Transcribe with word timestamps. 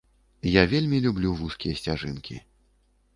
Я 0.51 0.61
вельмі 0.71 1.01
люблю 1.05 1.33
вузкія 1.41 1.77
сцяжынкі. 1.83 2.39